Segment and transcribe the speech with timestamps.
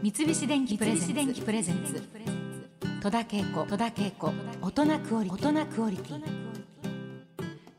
[0.00, 2.00] 三菱電機プレゼンツ。
[3.02, 3.66] 戸田恵子。
[4.62, 6.22] 大人クオリティ。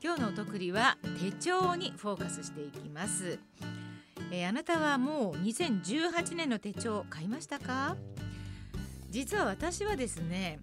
[0.03, 3.39] 今日のお得りは手帳にフォーカスしていきます、
[4.31, 7.95] えーあなたはもう2018年の手帳買いましたか？
[9.09, 10.59] 実は私はですね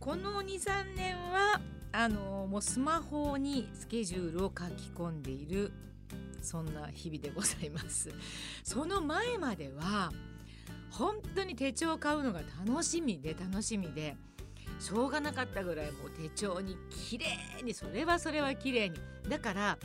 [0.00, 1.60] この23年は
[1.92, 5.72] あのもうスマホにスケジュールを書き込んでいる
[6.42, 8.10] そんな日々でございます。
[8.64, 10.12] その前までは
[10.90, 14.16] 本当に手帳を買うのが楽しみで楽しみで
[14.78, 18.96] しょうがなかったぐらいもう手帳に綺麗にそれはそれは綺麗に。
[19.28, 19.78] だから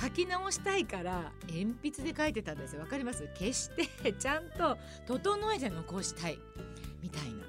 [0.00, 2.80] 書き直したいから鉛筆で書いてたんですよ。
[2.80, 3.28] わかります？
[3.36, 3.70] 消し
[4.02, 6.38] てちゃんと整えて残したい。
[7.02, 7.44] みたいな。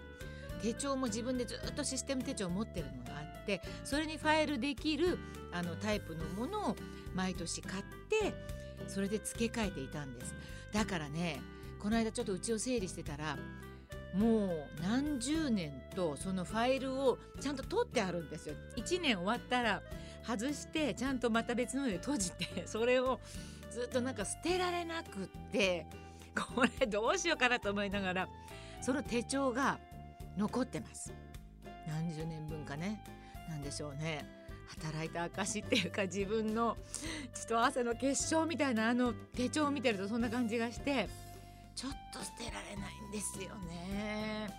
[0.62, 5.18] 手帳も自分でずっとシステム手帳を持ってるのがあってそれにファイルできる
[5.54, 6.76] あのタイプのものを
[7.16, 8.34] 毎年買って
[8.88, 10.36] それで付け替えていたんです。
[10.74, 11.40] だからね
[11.82, 13.38] この間ちょっとうちを整理してたら
[14.14, 18.56] もう何十年とそのファイルをちゃんと取ってあるんですよ。
[18.76, 19.82] 1年終わったら
[20.24, 23.20] 外してちゃんとまた別ので閉じて それを
[23.72, 25.86] ずっとなんか捨てられなくって
[26.56, 28.30] これどうしようかなと思いながら
[28.82, 29.80] その手帳が
[30.38, 31.14] 残ってます。
[31.88, 33.02] 何十年分かね。
[33.48, 34.26] なんでしょうね。
[34.70, 36.78] 働いた証っていうか自分の
[37.34, 41.10] 血と汗の結晶みたいなあの手帳を見てるとそんな感じがして
[41.80, 44.50] ちょっと捨てられないんですよね。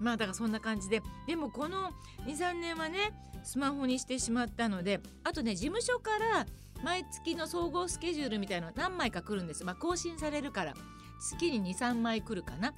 [0.00, 1.90] まあだからそんな感じででもこの
[2.26, 3.12] 23年はね
[3.42, 6.46] スマホにしてしまったのであとね事務所から
[6.82, 10.72] 毎月の総合スケジュールみたいなの何枚か来るんですまあ更新されるから
[11.20, 12.72] 月に23枚来るかな。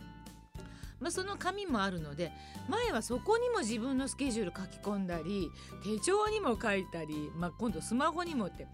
[0.98, 2.32] まあ、その紙もあるので
[2.68, 5.50] 前はそこにも自分のスケジュール書き込んだり
[5.84, 8.66] 手帳にも書いたり、まあ、今度スマホにもって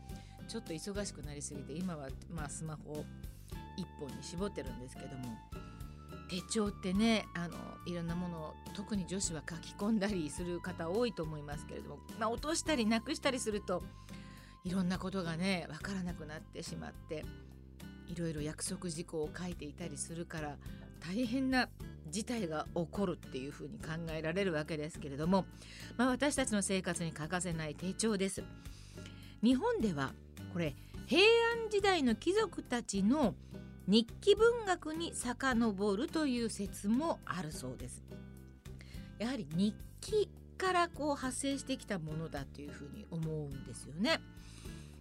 [0.48, 3.04] ちょっと忙しくなりすぎて今はまあスマホ
[3.76, 5.36] 一本に絞ってるんですけども
[6.28, 7.54] 手帳ってねあの
[7.86, 13.82] いろんなものを特に女子は書き込んだりする方多いと思いますけれども、まあ、落としたりなくしたりすると
[14.64, 17.24] いろんなことがね分からなくなってしまって
[18.08, 20.56] いろいろ約束事項を書いていたりするから
[21.06, 21.68] 大変な
[22.08, 25.46] 事態が起こるっていうふうに考えられるわけですけれども、
[25.96, 28.44] まあ、私たちの生活に欠かせない手帳です。
[29.42, 30.12] 日本では
[30.52, 30.76] これ
[31.06, 31.22] 平
[31.62, 33.34] 安時代の貴族たちの
[33.88, 38.02] 日記文学に遡るという説もあるそうです。
[39.18, 44.20] やはり日記からこう派生してきたものだというふうに思うんですよね。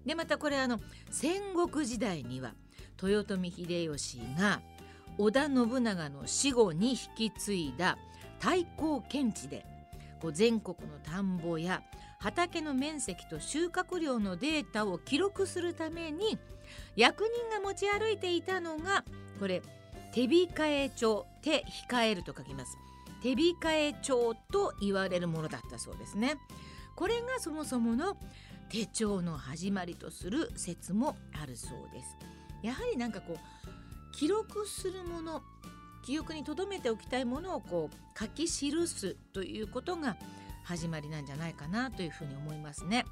[0.05, 0.79] でまたこれあの
[1.11, 2.53] 戦国時代には
[3.01, 4.61] 豊臣秀吉が
[5.17, 7.97] 織田信長の死後に引き継いだ
[8.39, 9.65] 太閤検地で
[10.19, 11.83] こう全国の田んぼや
[12.19, 16.37] 畑の面積と収穫量のデータを記録するために
[16.95, 19.03] 役人が持ち歩いていたのが
[19.39, 19.61] これ
[20.13, 22.77] 手控え帳手控えると書きます。
[23.21, 26.35] 手控え帳と言われるものだったそうですね。
[26.95, 28.17] これがそもそもの
[28.69, 32.17] 手帳の始まりとする説もあるそうです。
[32.63, 35.41] やはりなんかこう記録するもの
[36.05, 40.17] 記憶に留めておきたいものをこう書き記すということが
[40.63, 43.05] 始まりなんじゃないかなというふうに思いますね。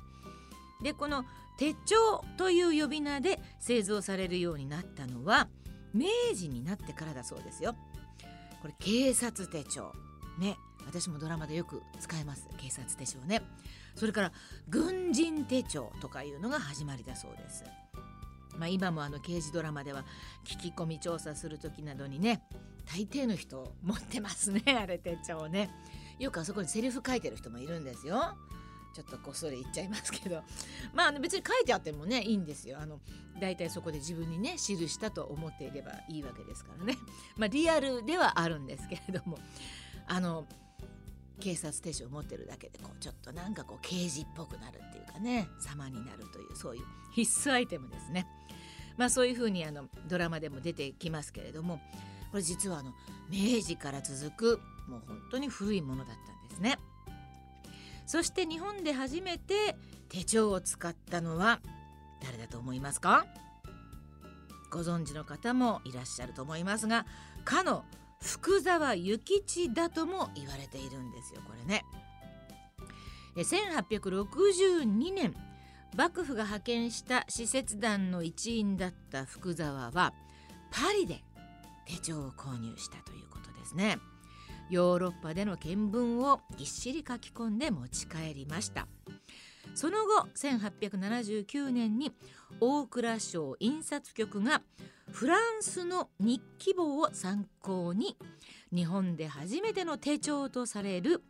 [0.82, 1.26] でこの
[1.58, 5.50] 手帳という呼び名で製造されるようになったのは
[5.94, 7.76] 明治になってからだそうですよ。
[8.62, 9.92] これ警察手帳。
[10.40, 12.48] ね私もドラマでよく使います。
[12.58, 13.42] 警察手帳ね。
[13.96, 14.32] それから
[14.70, 17.66] 軍人手帳とかいうのが始まりだそうです。
[18.58, 20.04] まあ、今もあの刑事ドラマでは
[20.46, 22.44] 聞き込み調査する時などにね
[22.86, 25.70] 大抵の人持ってますねあれ手帳ね。
[26.20, 28.38] よくあそこにセリフ書いてる人もいるんですよ。
[28.94, 30.44] ちょっとこっそり言っちゃいますけど
[30.94, 33.00] まあ別に書いてあってもねいいんですよあの
[33.40, 34.58] 大体そこで自分にね記
[34.90, 36.98] したと思っていればいいわけですからね
[37.38, 39.38] まあリアルではあるんですけれども
[40.08, 40.48] あの
[41.40, 48.28] 警察手帳を持ってるだけでこうちょっとなんかこう刑事っぽくなるっていうかね様になるというそういう必須アイテムですね。
[48.98, 51.80] まあそういうふうにあのドラマでも出てきますけれども
[52.32, 52.94] これ実はあの
[53.30, 56.78] 明治から続くもう本当に古いものだったんですね。
[58.10, 59.78] そして日本で初めて
[60.10, 61.60] 手帳を使ったのは
[62.24, 63.28] 誰だと思いますか？
[64.72, 67.06] ご存知の方もいらっしゃると思いますが
[67.46, 67.86] かの
[68.20, 71.86] 福沢諭吉だとも言われているんですよこれね。
[73.36, 75.36] 1862年
[75.96, 80.14] 幕府が派遣した使節団の一員だった福沢は
[80.72, 81.24] パリで
[81.86, 84.00] 手帳を購入したということですね。
[84.70, 88.88] ヨーロッパでの見聞をぎっしり書き込んで持ち帰りました。
[89.74, 92.12] その後1879年に
[92.60, 94.62] 大蔵省印刷局が
[95.12, 98.18] フランスの日記簿を参考に
[98.74, 101.24] 日本で初めての手帳とされる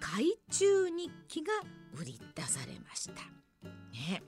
[0.00, 1.52] 海中日記が
[2.00, 3.14] 売り出されました。
[3.92, 4.22] ね、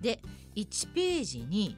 [0.00, 0.20] で
[0.54, 1.76] 1ページに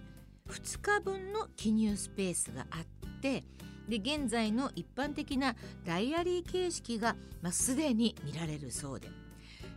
[0.49, 3.45] 2日分の記入スペースがあって
[3.91, 5.55] で現在の一般的な
[5.85, 9.09] ダイアリー形式が、まあ、すでに見られるそうで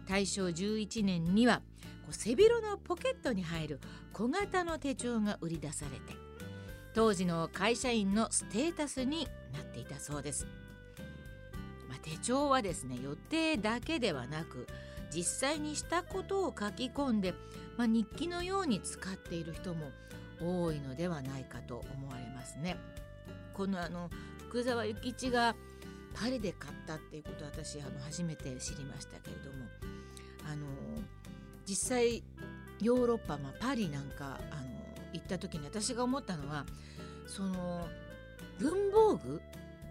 [0.08, 1.62] 大正11年には
[2.04, 3.80] こう背広のポケットに入る
[4.14, 6.24] 小型の手帳が売り出されて
[6.94, 10.46] 当時の会社員のステータスになっていたそうです。
[11.90, 14.68] まあ、手帳はですね予定だけではなく
[15.14, 17.34] 実際にしたことを書き込んで、
[17.78, 19.92] まあ、日記のように使っている人も
[20.40, 22.78] 多いのではないかと思われますね。
[23.54, 24.10] このあの
[24.50, 25.56] 福沢諭吉が
[26.14, 29.66] パリで買ったっていうことを私あの初めて知りましたけれども
[30.46, 30.66] あの
[31.66, 32.24] 実際
[32.82, 34.74] ヨーロッパ、まあ、パリなんかあの
[35.14, 36.66] 行った時に私が思ったのは
[37.28, 37.88] その
[38.60, 39.42] 文房具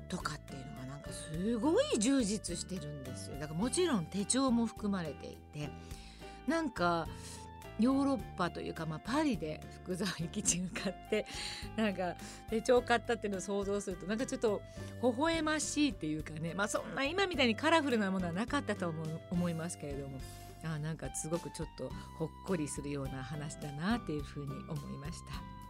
[0.09, 3.39] とかっていうのがなんかすごい充実してるんですよ。
[3.41, 5.71] だからもちろん手帳も含まれていて
[6.47, 7.09] なんか
[7.83, 11.27] ヨーロッパというか、まあ、パリで福沢諭吉が買って
[11.77, 12.15] なんか
[12.49, 14.63] 手帳買ったっていうのを想像するとなんかちょっと
[15.03, 20.19] 微笑ましいっていうかねまあそんな今みたいにカラフルなものはなかったと思思いますけれども
[20.65, 25.63] あなんかすごくちょっとほっこりするような話だなっていうふうに思いました。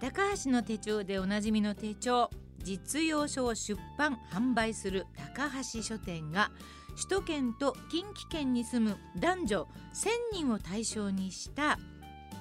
[0.00, 2.28] 高橋の手帳でおなじみの手帳
[2.58, 6.50] 実用書を出版販売する高橋書店が
[6.96, 11.78] 首都圏と近畿圏に住む男女1,000人を対象にした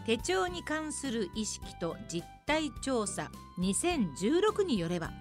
[0.06, 5.12] 手帳に関する意識と実態調査2016によれば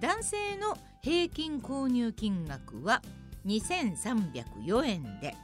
[0.00, 3.02] 男性の平均購入金額は
[3.46, 5.34] 2304円で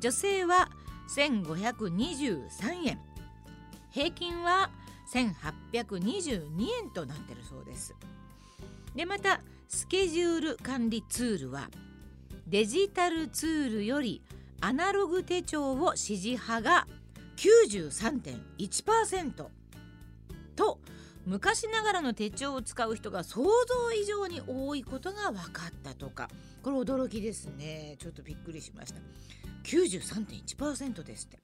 [0.00, 0.68] 女性は
[1.16, 2.98] 1523円
[3.90, 4.70] 平均は
[5.12, 6.42] 1822
[6.82, 7.94] 円となっているそうです。
[8.96, 11.68] でまたスケジュール管理ツールは
[12.46, 14.22] デジタルツールより
[14.60, 16.86] アナログ手帳を支持派が
[17.36, 19.46] 93.1%
[20.56, 20.78] と
[21.26, 26.28] 昔ながらの手帳を使う人が想像以上に多いことが分かったとか。
[26.62, 27.96] これ驚きですね。
[27.98, 29.00] ちょっとびっくりしました。
[29.64, 31.38] 93.1%ですって。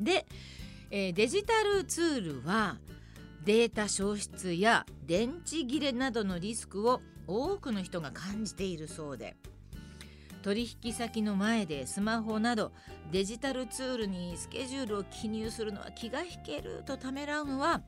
[0.00, 0.26] で
[0.90, 2.78] えー、デジタルツールは
[3.44, 9.36] データ消失や電池切れなどのリスクを多くの人が感じているそうで。
[10.42, 12.72] 取引先の前でスマホなど
[13.10, 17.82] デジタルツールにスケジュールを記入するのは気が引けるとためらうのは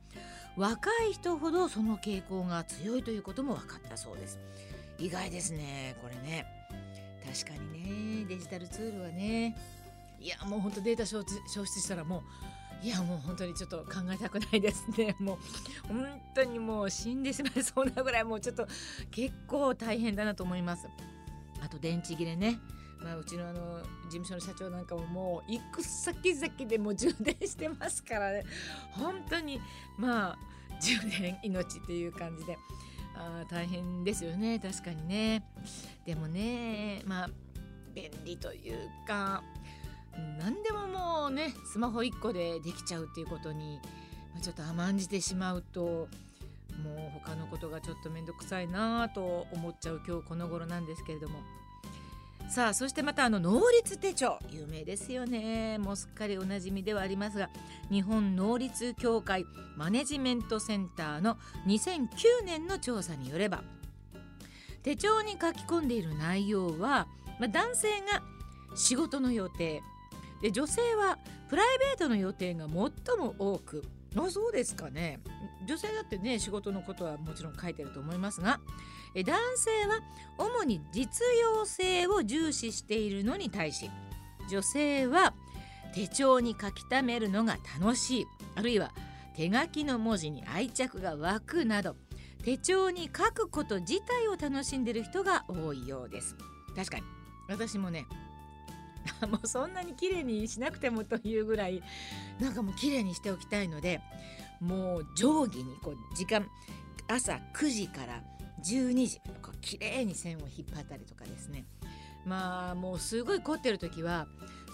[0.57, 4.41] 若い人ほどその傾向が強いということも分かったそうです。
[4.99, 6.47] 意外ですねこれね。
[7.25, 8.25] 確かにね。
[8.29, 9.57] デジタルツールはね。
[10.21, 12.23] いやもうほんとデータ消失したらもう
[12.83, 15.17] いやもう本当にちょっと考えたくないですね。
[15.21, 15.39] もう
[15.89, 18.67] 本当にもう死んでしまいそうなぐらいもうちょっと
[19.11, 20.89] 結構大変だなと思います。
[21.63, 22.59] あと電池切れね。
[23.01, 28.45] まあ、うちのあの事務所の社長なんかももう行く先々でも充電してますからね。
[28.93, 29.61] 本当に
[29.97, 30.39] まあ
[30.81, 32.59] 充電命っていう感じで。
[33.19, 34.59] あ大変ですよね。
[34.59, 35.45] 確かにね。
[36.07, 37.31] でもねまあ
[37.95, 39.43] 便利というか
[40.39, 43.81] 何でももうねスマホ1個でできちゃうっていうことに、
[44.35, 46.09] ま、ちょっと甘んじてしまうと
[46.83, 51.41] もう他のことがちょっと面倒くさいなと思っちゃう今日この頃なんですけれども。
[52.49, 54.39] さあそしてまたあの能率手帳。
[54.51, 55.77] 有名ですよね。
[55.79, 57.51] もうすっかりおなじみではありますが
[57.91, 59.45] 日本能率協会
[59.77, 62.09] マネジメントセンターの2009
[62.45, 63.65] 年の調査によれば
[64.83, 67.07] 手帳に書き込んでいる内容は、
[67.39, 68.23] まあ、男性が
[68.75, 69.83] 仕事の予定。
[70.41, 72.73] で女性はプライベートの予定が最
[73.19, 73.85] も多く
[74.25, 75.21] あそうですかね。
[75.67, 78.59] 女性だってね仕事のことはもちろん書いてると思いますが
[79.15, 80.01] え男性は
[80.39, 83.91] 主に実用性を重視しているのに対し
[84.51, 85.35] 女性は
[85.95, 88.93] 手帳に書き溜めるのが楽しいあるいは
[89.37, 91.97] 手書きの文字に愛着が湧くなど
[92.45, 96.35] 手帳に書くこと自体を楽しんでる人が多いようです。
[96.75, 97.05] 確かに。
[97.49, 98.07] 私もね
[99.29, 101.83] もうそんなに綺麗にしなくてもというぐらい
[102.41, 104.01] なんかもう綺麗にしておきたいので
[104.61, 106.49] もう定規にこう時間
[107.09, 108.23] 朝9時から
[108.63, 111.65] 12時こう綺麗に線を引っ張ったりとかですね。
[112.27, 114.27] まあもうすごい凝ってる時は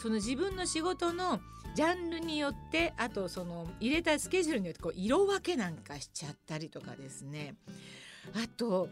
[0.03, 1.41] その自分の仕事の
[1.75, 7.55] ジャンルによってあとその入れたスケジュールによってこう色分けなんかしちゃったりとかですね。
[8.35, 8.89] あと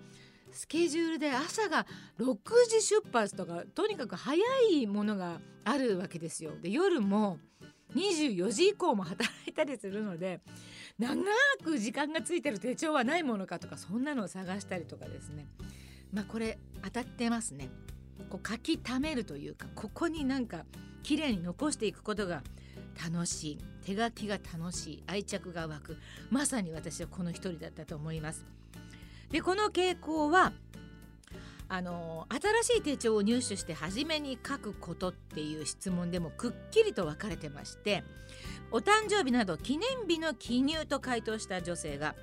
[0.53, 1.87] スケジュールで朝が
[2.19, 2.37] 6
[2.69, 4.39] 時出発とかとにかく早
[4.71, 6.53] いものがあるわけですよ。
[6.61, 7.39] で夜も
[7.95, 10.41] 24時以降も働いたりするので
[10.99, 11.17] 長
[11.63, 15.47] く時間がついてる手帳はないものかとかそんなのを探したりとかですね。
[16.13, 17.69] まあこれ当たってますね。
[18.29, 20.65] こう書き溜めるというかここになんか
[21.03, 22.43] 綺麗に残していくことが
[23.03, 23.59] 楽しい。
[23.85, 25.03] 手書きが楽しい。
[25.07, 25.97] 愛着が湧く。
[26.31, 28.45] まさに私はこの一人だったと思います。
[29.33, 30.53] でこの傾向は
[31.69, 32.27] あの
[32.63, 38.05] 新しい手帳を入手して初めに書くことっていう質問でもくっきりと分かれてまして
[38.71, 42.15] お誕生日など記念日の記入と回答した女性が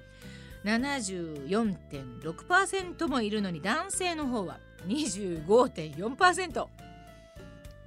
[0.65, 6.67] 74.6%もいるのに男性の方は25.4%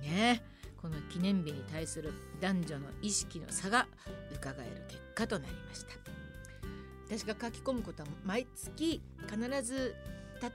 [0.02, 0.42] ね
[0.80, 3.86] この記念日に対する男女の意識の差が
[4.34, 6.01] 伺える結果となりました。
[7.12, 9.94] 私が書き込むことは毎月必ず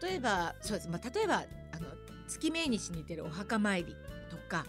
[0.02, 1.38] 例えばそうです、まあ、例えばあ
[1.80, 1.88] の
[2.28, 3.96] 月命日に似てるお墓参り
[4.32, 4.66] とか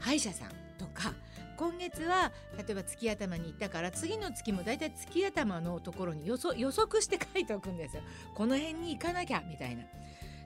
[0.00, 1.12] 歯医者さんとか
[1.58, 6.36] 今月は例えば月頭に行ったから次の月もだいたい月頭のところに予
[6.70, 8.02] 測して書いておくんですよ。
[8.34, 9.82] この辺に行かなきゃみたいな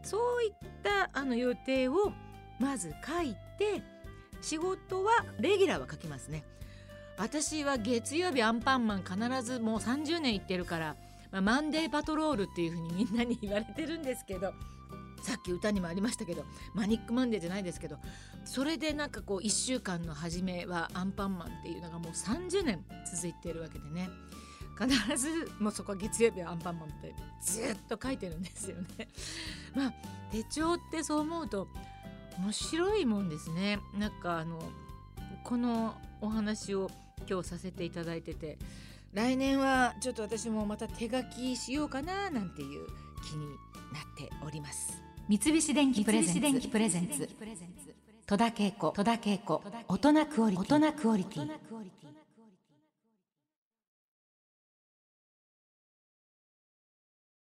[0.03, 2.13] そういったあの予定を
[2.59, 3.83] まず書いて
[4.41, 6.43] 仕事はレギュラーは書きますね。
[7.19, 10.97] 私は月曜日アンパンマン必ずもう30年行ってるから、
[11.31, 14.53] まあ、マンデーパトロールっていうふうにみんなに言われてるんですけど
[15.23, 17.99] さっき歌にもありましたけどマニックマンデーじゃないですけど
[18.45, 24.09] それでなんかこう1週間の初めはアンパンマンっていうのがもう30年続いてるわけでね
[24.79, 29.09] 必ずもうそこは月曜日はアンパンマンってずっと書いてるんですよね。
[29.75, 29.93] まあ
[30.33, 31.69] 手帳ってそう思うと
[32.39, 33.79] 面白いもんですね。
[33.99, 34.59] なんかあの
[35.45, 36.91] このお話を
[37.29, 38.59] 今日させていただいてて
[39.13, 42.87] 来年はちょっと私もまた手書きしようかななんていう
[43.29, 43.47] 気に
[43.93, 45.03] なっております。
[45.29, 46.33] 三菱電機プレゼ
[47.01, 47.29] ンツ。
[48.27, 48.93] 戸田恵子。
[49.89, 51.51] 大人クオリティ